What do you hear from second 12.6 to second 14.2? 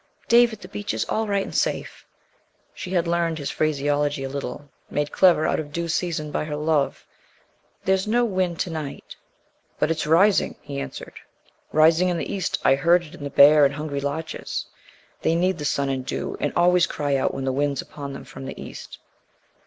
I heard it in the bare and hungry